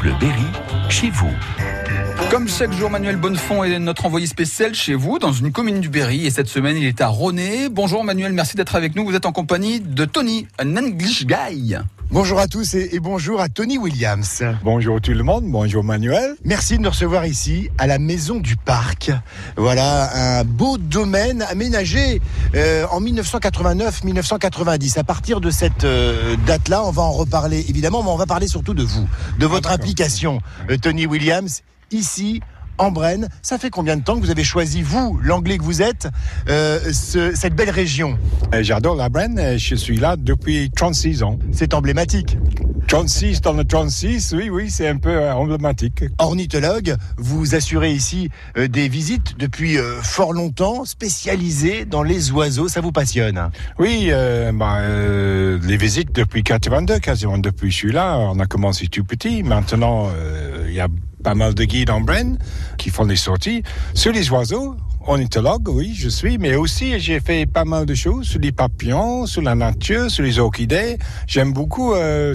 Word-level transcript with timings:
Bleu 0.00 0.14
Berry, 0.18 0.46
chez 0.88 1.10
vous. 1.10 1.30
Comme 2.30 2.48
chaque 2.48 2.72
jour, 2.72 2.88
Manuel 2.88 3.16
Bonnefond 3.16 3.64
est 3.64 3.78
notre 3.78 4.06
envoyé 4.06 4.26
spécial 4.26 4.74
chez 4.74 4.94
vous, 4.94 5.18
dans 5.18 5.32
une 5.32 5.52
commune 5.52 5.80
du 5.80 5.90
Berry. 5.90 6.24
Et 6.24 6.30
cette 6.30 6.48
semaine, 6.48 6.78
il 6.78 6.86
est 6.86 7.02
à 7.02 7.08
Roné. 7.08 7.68
Bonjour 7.68 8.02
Manuel, 8.02 8.32
merci 8.32 8.56
d'être 8.56 8.76
avec 8.76 8.96
nous. 8.96 9.04
Vous 9.04 9.14
êtes 9.14 9.26
en 9.26 9.32
compagnie 9.32 9.80
de 9.80 10.06
Tony, 10.06 10.46
un 10.58 10.78
English 10.78 11.26
guy. 11.26 11.76
Bonjour 12.12 12.40
à 12.40 12.48
tous 12.48 12.74
et, 12.74 12.98
bonjour 12.98 13.40
à 13.40 13.48
Tony 13.48 13.78
Williams. 13.78 14.42
Bonjour 14.64 15.00
tout 15.00 15.12
le 15.12 15.22
monde, 15.22 15.44
bonjour 15.46 15.84
Manuel. 15.84 16.34
Merci 16.44 16.76
de 16.76 16.82
nous 16.82 16.90
recevoir 16.90 17.24
ici 17.24 17.70
à 17.78 17.86
la 17.86 18.00
Maison 18.00 18.40
du 18.40 18.56
Parc. 18.56 19.12
Voilà 19.56 20.40
un 20.40 20.44
beau 20.44 20.76
domaine 20.76 21.42
aménagé 21.42 22.20
euh, 22.56 22.84
en 22.90 23.00
1989-1990. 23.00 24.98
À 24.98 25.04
partir 25.04 25.40
de 25.40 25.50
cette 25.50 25.84
euh, 25.84 26.34
date-là, 26.48 26.82
on 26.84 26.90
va 26.90 27.02
en 27.02 27.12
reparler 27.12 27.64
évidemment, 27.68 28.02
mais 28.02 28.10
on 28.10 28.16
va 28.16 28.26
parler 28.26 28.48
surtout 28.48 28.74
de 28.74 28.82
vous, 28.82 29.08
de 29.38 29.46
votre 29.46 29.70
implication, 29.70 30.40
euh, 30.68 30.78
Tony 30.78 31.06
Williams, 31.06 31.62
ici 31.92 32.40
en 32.80 32.90
Brenne. 32.90 33.28
Ça 33.42 33.58
fait 33.58 33.70
combien 33.70 33.96
de 33.96 34.02
temps 34.02 34.16
que 34.16 34.20
vous 34.24 34.30
avez 34.30 34.42
choisi, 34.44 34.82
vous, 34.82 35.18
l'anglais 35.22 35.58
que 35.58 35.62
vous 35.62 35.82
êtes, 35.82 36.08
euh, 36.48 36.78
ce- 36.92 37.34
cette 37.36 37.54
belle 37.54 37.70
région? 37.70 38.18
Euh, 38.54 38.62
J'adore 38.62 38.96
la 38.96 39.08
Brenne, 39.08 39.58
je 39.58 39.74
suis 39.74 39.98
là 39.98 40.16
depuis 40.18 40.70
36 40.70 41.22
ans. 41.22 41.38
C'est 41.52 41.74
emblématique. 41.74 42.38
36 42.88 43.40
dans 43.42 43.52
le 43.52 43.62
36, 43.64 44.34
oui, 44.36 44.48
oui, 44.50 44.68
c'est 44.70 44.88
un 44.88 44.96
peu 44.96 45.10
euh, 45.10 45.32
emblématique. 45.34 46.04
ornithologue, 46.18 46.96
vous 47.18 47.54
assurez 47.54 47.92
ici 47.92 48.30
euh, 48.56 48.66
des 48.66 48.88
visites 48.88 49.38
depuis 49.38 49.78
euh, 49.78 50.00
fort 50.02 50.32
longtemps, 50.32 50.84
spécialisées 50.84 51.84
dans 51.84 52.02
les 52.02 52.32
oiseaux, 52.32 52.66
ça 52.66 52.80
vous 52.80 52.90
passionne? 52.92 53.50
Oui, 53.78 54.08
euh, 54.10 54.50
bah, 54.52 54.80
les 55.68 55.76
visites 55.76 56.12
depuis 56.14 56.42
82, 56.42 56.98
quasiment 56.98 57.38
depuis 57.38 57.70
je 57.70 57.76
suis 57.76 57.92
là, 57.92 58.16
on 58.18 58.40
a 58.40 58.46
commencé 58.46 58.88
tout 58.88 59.04
petit. 59.04 59.42
Maintenant, 59.44 60.08
il 60.66 60.72
y 60.74 60.80
a 60.80 60.88
pas 61.22 61.34
mal 61.34 61.54
de 61.54 61.64
guides 61.64 61.90
en 61.90 62.00
Brenne 62.00 62.38
qui 62.78 62.90
font 62.90 63.06
des 63.06 63.16
sorties 63.16 63.62
sur 63.94 64.12
les 64.12 64.30
oiseaux. 64.30 64.76
Ornithologue, 65.06 65.68
oui, 65.68 65.94
je 65.96 66.08
suis, 66.08 66.36
mais 66.36 66.56
aussi 66.56 67.00
j'ai 67.00 67.20
fait 67.20 67.46
pas 67.46 67.64
mal 67.64 67.86
de 67.86 67.94
choses 67.94 68.26
sur 68.26 68.38
les 68.38 68.52
papillons, 68.52 69.26
sur 69.26 69.40
la 69.40 69.54
nature, 69.54 70.10
sur 70.10 70.22
les 70.22 70.38
orchidées. 70.38 70.98
J'aime 71.26 71.52
beaucoup 71.52 71.94
euh, 71.94 72.34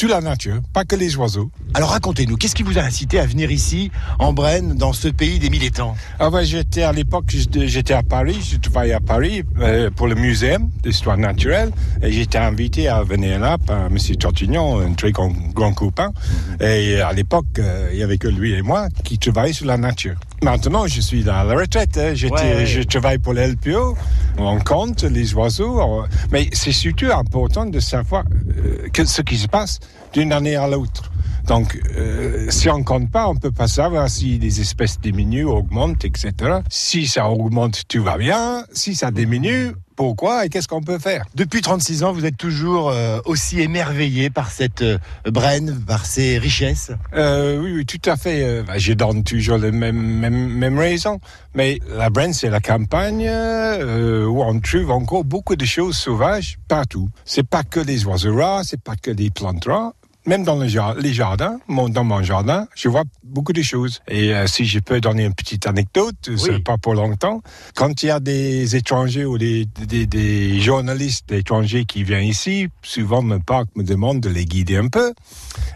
toute 0.00 0.10
la 0.10 0.22
nature, 0.22 0.60
pas 0.72 0.84
que 0.86 0.96
les 0.96 1.14
oiseaux. 1.16 1.50
Alors 1.74 1.90
racontez-nous, 1.90 2.36
qu'est-ce 2.36 2.54
qui 2.54 2.62
vous 2.62 2.78
a 2.78 2.80
incité 2.82 3.20
à 3.20 3.26
venir 3.26 3.50
ici, 3.50 3.90
en 4.18 4.32
Brenne, 4.32 4.74
dans 4.76 4.94
ce 4.94 5.08
pays 5.08 5.38
des 5.38 5.50
mille 5.50 5.62
étangs 5.62 5.94
Ah 6.18 6.30
ouais, 6.30 6.44
j'étais 6.46 6.82
à 6.84 6.92
l'époque, 6.92 7.26
j'étais 7.28 7.92
à 7.92 8.02
Paris, 8.02 8.38
je 8.50 8.56
travaillais 8.56 8.94
à 8.94 9.00
Paris 9.00 9.42
euh, 9.60 9.90
pour 9.94 10.08
le 10.08 10.14
muséum 10.14 10.70
d'histoire 10.82 11.18
naturelle 11.18 11.70
et 12.02 12.10
j'étais 12.12 12.38
invité 12.38 12.88
à 12.88 13.02
venir 13.02 13.38
là 13.40 13.58
par 13.58 13.86
M. 13.88 13.98
Tortignon, 14.18 14.80
un 14.80 14.94
très 14.94 15.12
grand, 15.12 15.32
grand 15.54 15.74
copain. 15.74 16.12
Et 16.60 16.98
à 17.00 17.12
l'époque, 17.12 17.44
euh, 17.58 17.90
il 17.92 17.98
y 17.98 18.02
avait 18.02 18.16
que 18.18 18.28
lui 18.28 18.52
et 18.54 18.62
moi 18.62 18.88
qui 19.04 19.18
travaillaient 19.18 19.52
sur 19.52 19.66
la 19.66 19.76
nature. 19.76 20.14
Maintenant, 20.42 20.86
je 20.86 21.02
suis 21.02 21.28
à 21.28 21.44
la 21.44 21.54
retraite. 21.54 21.98
hein. 21.98 22.12
J'étais- 22.14 22.32
Ouais. 22.34 22.64
Je 22.66 22.80
travaille 22.80 23.18
pour 23.18 23.34
le 23.34 23.42
LPO. 23.42 23.94
On 24.38 24.58
compte 24.60 25.02
les 25.04 25.34
oiseaux. 25.34 26.04
Mais 26.30 26.48
c'est 26.52 26.72
surtout 26.72 27.10
important 27.12 27.66
de 27.66 27.80
savoir 27.80 28.24
euh, 28.64 29.04
ce 29.04 29.22
qui 29.22 29.36
se 29.36 29.48
passe 29.48 29.80
d'une 30.12 30.32
année 30.32 30.56
à 30.56 30.68
l'autre. 30.68 31.10
Donc, 31.50 31.80
euh, 31.96 32.46
si 32.50 32.70
on 32.70 32.78
ne 32.78 32.84
compte 32.84 33.10
pas, 33.10 33.28
on 33.28 33.34
ne 33.34 33.40
peut 33.40 33.50
pas 33.50 33.66
savoir 33.66 34.08
si 34.08 34.38
les 34.38 34.60
espèces 34.60 35.00
diminuent, 35.00 35.46
augmentent, 35.46 36.04
etc. 36.04 36.60
Si 36.68 37.08
ça 37.08 37.28
augmente, 37.28 37.88
tout 37.88 38.04
va 38.04 38.18
bien. 38.18 38.64
Si 38.72 38.94
ça 38.94 39.10
diminue, 39.10 39.72
pourquoi 39.96 40.46
et 40.46 40.48
qu'est-ce 40.48 40.68
qu'on 40.68 40.80
peut 40.80 41.00
faire? 41.00 41.24
Depuis 41.34 41.60
36 41.60 42.04
ans, 42.04 42.12
vous 42.12 42.24
êtes 42.24 42.36
toujours 42.36 42.90
euh, 42.90 43.18
aussi 43.24 43.60
émerveillé 43.60 44.30
par 44.30 44.52
cette 44.52 44.82
euh, 44.82 44.98
Brenne, 45.26 45.76
par 45.86 46.06
ses 46.06 46.38
richesses? 46.38 46.92
Euh, 47.14 47.60
oui, 47.60 47.72
oui, 47.74 47.84
tout 47.84 48.08
à 48.08 48.16
fait. 48.16 48.62
Bah, 48.62 48.78
je 48.78 48.92
donne 48.92 49.24
toujours 49.24 49.58
les 49.58 49.72
mêmes, 49.72 50.00
mêmes, 50.00 50.50
mêmes 50.50 50.78
raisons. 50.78 51.18
Mais 51.54 51.80
la 51.88 52.10
Brenne, 52.10 52.32
c'est 52.32 52.48
la 52.48 52.60
campagne 52.60 53.26
euh, 53.28 54.24
où 54.24 54.40
on 54.40 54.60
trouve 54.60 54.92
encore 54.92 55.24
beaucoup 55.24 55.56
de 55.56 55.64
choses 55.64 55.96
sauvages 55.96 56.58
partout. 56.68 57.08
C'est 57.24 57.46
pas 57.46 57.64
que 57.64 57.80
les 57.80 58.06
oiseaux 58.06 58.36
rares, 58.36 58.64
c'est 58.64 58.80
pas 58.80 58.94
que 58.94 59.10
les 59.10 59.30
plantes 59.30 59.64
rares. 59.64 59.92
Même 60.26 60.44
dans 60.44 60.58
les 60.60 61.12
jardins, 61.14 61.58
mon- 61.66 61.88
dans 61.88 62.04
mon 62.04 62.22
jardin, 62.22 62.68
je 62.76 62.88
vois 62.88 63.04
beaucoup 63.24 63.54
de 63.54 63.62
choses. 63.62 64.00
Et 64.06 64.34
euh, 64.34 64.46
si 64.46 64.66
je 64.66 64.78
peux 64.78 65.00
donner 65.00 65.24
une 65.24 65.34
petite 65.34 65.66
anecdote, 65.66 66.14
c'est 66.36 66.62
pas 66.62 66.76
pour 66.76 66.94
longtemps. 66.94 67.40
Quand 67.74 68.02
il 68.02 68.06
y 68.06 68.10
a 68.10 68.20
des 68.20 68.76
étrangers 68.76 69.24
ou 69.24 69.38
des, 69.38 69.66
des, 69.86 70.06
des 70.06 70.60
journalistes 70.60 71.32
étrangers 71.32 71.86
qui 71.86 72.04
viennent 72.04 72.24
ici, 72.28 72.68
souvent 72.82 73.22
le 73.22 73.38
parc 73.38 73.68
me 73.76 73.82
demande 73.82 74.20
de 74.20 74.28
les 74.28 74.44
guider 74.44 74.76
un 74.76 74.88
peu. 74.88 75.14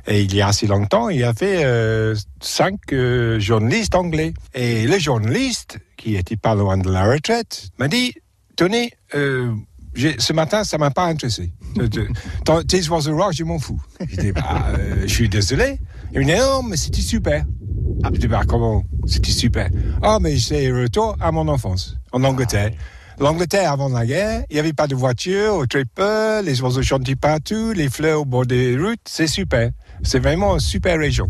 Et 0.06 0.20
il 0.22 0.34
y 0.34 0.42
a 0.42 0.48
assez 0.48 0.66
longtemps, 0.66 1.08
il 1.08 1.20
y 1.20 1.24
avait 1.24 1.64
euh, 1.64 2.14
cinq 2.40 2.92
euh, 2.92 3.40
journalistes 3.40 3.94
anglais. 3.94 4.34
Et 4.54 4.86
le 4.86 4.98
journaliste, 4.98 5.78
qui 5.96 6.16
était 6.16 6.36
pas 6.36 6.54
loin 6.54 6.76
de 6.76 6.90
la 6.90 7.10
retraite, 7.10 7.70
m'a 7.78 7.88
dit, 7.88 8.12
Tony, 8.56 8.90
euh, 9.14 9.52
j'ai- 9.94 10.16
ce 10.18 10.32
matin, 10.34 10.64
ça 10.64 10.76
m'a 10.76 10.90
pas 10.90 11.06
intéressé. 11.06 11.50
Te- 11.74 11.86
te- 11.86 12.08
ton- 12.44 12.62
Tes 12.62 12.88
oiseaux 12.88 13.16
rares, 13.16 13.32
je 13.32 13.44
m'en 13.44 13.58
fous. 13.58 13.80
J'ai 14.08 14.16
dit, 14.16 14.32
bah, 14.32 14.66
euh, 14.78 15.02
je 15.02 15.06
suis 15.12 15.28
désolé. 15.28 15.78
Il 16.12 16.20
me 16.20 16.24
dit, 16.24 16.32
non, 16.38 16.62
mais 16.62 16.76
c'était 16.76 17.00
super. 17.02 17.44
Ah, 18.02 18.10
je 18.12 18.18
dis, 18.20 18.28
bah, 18.28 18.42
comment 18.46 18.84
C'était 19.06 19.30
super? 19.32 19.68
Ah, 20.02 20.18
mais 20.20 20.38
c'est 20.38 20.70
retour 20.70 21.16
à 21.20 21.32
mon 21.32 21.48
enfance, 21.48 21.96
en 22.12 22.22
Angleterre. 22.24 22.70
L'Angleterre, 23.20 23.70
avant 23.70 23.88
la 23.88 24.04
guerre, 24.04 24.42
il 24.50 24.54
n'y 24.54 24.60
avait 24.60 24.72
pas 24.72 24.88
de 24.88 24.94
voiture, 24.96 25.54
ou 25.56 25.66
très 25.66 25.84
peu, 25.84 26.42
les 26.42 26.60
oiseaux 26.62 26.82
chantaient 26.82 27.14
partout, 27.14 27.72
les 27.72 27.88
fleurs 27.88 28.20
au 28.22 28.24
bord 28.24 28.44
des 28.44 28.76
routes, 28.76 28.98
c'est 29.04 29.28
super. 29.28 29.70
C'est 30.02 30.18
vraiment 30.18 30.54
une 30.54 30.60
super 30.60 30.98
région. 30.98 31.28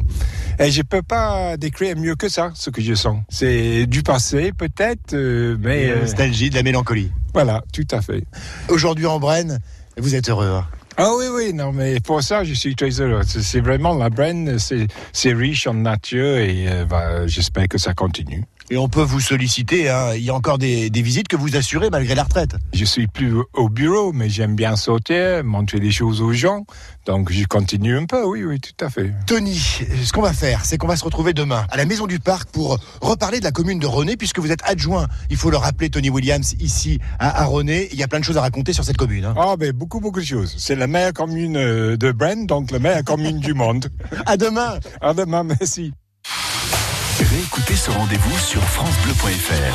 Et 0.59 0.71
je 0.71 0.81
peux 0.81 1.03
pas 1.03 1.59
décrire 1.59 1.97
mieux 1.99 2.15
que 2.15 2.31
ça, 2.31 2.53
ce 2.55 2.71
que 2.71 2.81
je 2.81 2.95
sens. 2.95 3.19
C'est 3.29 3.85
du 3.87 4.03
passé, 4.03 4.53
peut-être, 4.57 5.13
euh, 5.13 5.59
mais 5.61 5.89
La 5.89 5.93
euh, 5.93 6.01
nostalgie, 6.03 6.49
de 6.49 6.55
la 6.55 6.63
mélancolie. 6.63 7.13
voilà, 7.35 7.63
tout 7.73 7.87
à 7.91 8.01
fait. 8.01 8.25
Aujourd'hui 8.71 9.05
en 9.05 9.21
Brenne, 9.21 9.59
vous 9.99 10.15
êtes 10.15 10.29
heureux. 10.29 10.49
hein 10.49 10.67
Ah 10.97 11.11
oui, 11.17 11.27
oui, 11.33 11.53
non, 11.53 11.73
mais 11.73 12.01
pour 12.01 12.23
ça, 12.23 12.45
je 12.45 12.55
suis 12.55 12.75
très 12.77 13.01
heureux. 13.01 13.23
C'est 13.27 13.61
vraiment 13.61 13.95
la 13.95 14.11
Brenne, 14.11 14.59
c'est 14.59 14.87
c'est 15.13 15.33
riche 15.33 15.67
en 15.67 15.75
nature 15.75 16.37
et 16.39 16.67
euh, 16.69 16.85
bah, 16.85 17.27
j'espère 17.27 17.69
que 17.69 17.79
ça 17.79 17.95
continue. 17.95 18.45
Et 18.71 18.77
on 18.79 18.89
peut 18.89 19.03
vous 19.03 19.21
solliciter, 19.21 19.91
hein. 19.91 20.15
il 20.15 20.23
y 20.23 20.31
a 20.31 20.35
encore 20.35 20.57
des, 20.59 20.89
des 20.89 21.03
visites 21.03 21.29
que 21.29 21.37
vous 21.37 21.55
assurez 21.57 21.91
malgré 21.91 22.15
la 22.15 22.23
retraite. 22.25 22.57
Je 22.73 22.85
suis 22.85 23.07
plus 23.07 23.35
au 23.53 23.69
bureau, 23.69 24.13
mais 24.13 24.29
j'aime 24.31 24.57
bien 24.57 24.75
sortir, 24.77 25.45
montrer 25.45 25.81
des 25.81 25.91
choses 25.91 26.23
aux 26.23 26.33
gens. 26.33 26.65
Donc 27.07 27.31
je 27.31 27.45
continue 27.45 27.99
un 27.99 28.07
peu, 28.07 28.25
oui, 28.25 28.43
oui, 28.43 28.59
tout 28.61 28.85
à 28.85 28.89
fait. 28.89 29.13
Tony, 29.27 29.55
ce 29.55 30.13
qu'on 30.13 30.23
va 30.23 30.33
faire, 30.33 30.65
c'est 30.65 30.79
qu'on 30.79 30.87
va 30.87 30.97
se 30.97 31.05
retrouver 31.05 31.35
demain 31.35 31.67
à 31.71 31.77
la 31.77 31.85
Maison 31.85 32.07
du 32.07 32.21
Parc 32.21 32.49
pour 32.51 32.79
reparler 33.03 33.39
de 33.39 33.45
la 33.45 33.53
commune 33.53 33.79
de 33.79 33.87
René, 33.87 34.17
puisque 34.17 34.39
vous 34.39 34.51
êtes 34.51 34.63
adjoint, 34.65 35.09
il 35.31 35.37
faut 35.37 35.51
le 35.51 35.59
rappeler, 35.59 35.91
Tony 35.91 36.09
Williams, 36.09 36.55
ici 36.61 37.01
à, 37.19 37.43
à 37.43 37.45
René. 37.45 37.89
Il 37.93 37.99
y 37.99 38.03
a 38.03 38.09
plein 38.09 38.21
de 38.21 38.25
choses 38.25 38.39
à 38.39 38.41
raconter 38.41 38.73
sur 38.73 38.85
cette 38.85 38.97
commune. 38.97 39.27
hein. 39.27 39.35
Ah, 39.37 39.57
ben 39.59 39.73
beaucoup, 39.73 40.01
beaucoup 40.01 40.21
de 40.21 40.25
choses. 40.25 40.55
C'est 40.57 40.75
la 40.75 40.87
meilleure 40.87 41.13
commune 41.13 41.57
euh, 41.57 41.97
de 41.99 42.13
Brenne, 42.13 42.47
donc 42.47 42.71
la 42.71 42.79
meilleure 42.79 43.05
commune 43.05 43.39
du 43.41 43.53
monde. 43.53 43.89
À 44.27 44.37
demain 44.39 44.79
À 45.03 45.13
demain, 45.13 45.45
merci. 45.45 45.93
Réécoutez 47.31 47.77
ce 47.77 47.91
rendez-vous 47.91 48.39
sur 48.39 48.63
FranceBleu.fr. 48.63 49.73